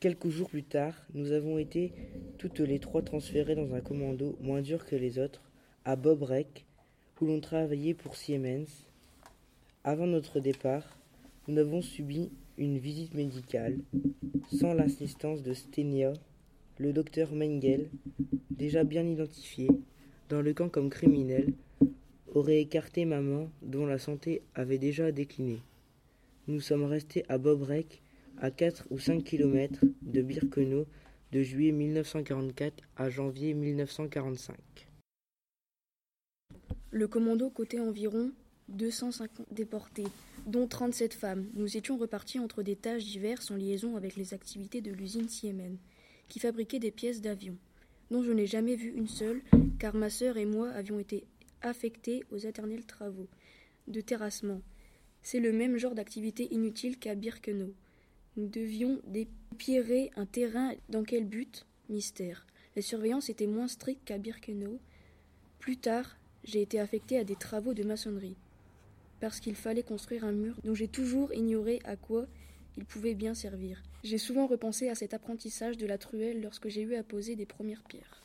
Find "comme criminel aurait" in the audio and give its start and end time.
20.70-22.62